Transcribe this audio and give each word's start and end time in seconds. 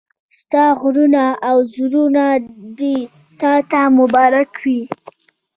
ستا 0.37 0.63
غرور 0.79 1.15
او 1.49 1.57
زور 1.73 1.93
دې 2.77 2.95
تا 3.39 3.53
ته 3.71 3.81
مبارک 3.97 4.49
وي 4.63 4.81